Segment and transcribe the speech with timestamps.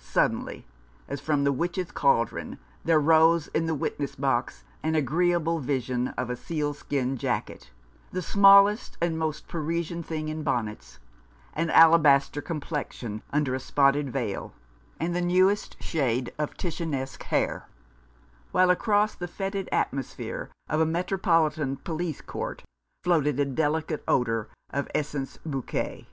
[0.00, 0.66] Suddenly,
[1.06, 6.28] as from the witches' cauldron, there rose in the witness box an agreeable vision of
[6.28, 7.70] a sealskin jacket,
[8.10, 10.98] the smallest and most Parisian thing in bonnets,
[11.54, 14.52] an alabaster complexion under a spotted veil,
[14.98, 17.68] and the newest shade of Titianesque hair,
[18.50, 21.58] while across the fcetid atmosphere of a 143 Rough Justice.
[21.62, 22.64] Metropolitan Police Court
[23.04, 25.38] floated a delicate odour of Ess.
[25.46, 26.08] Bouquet.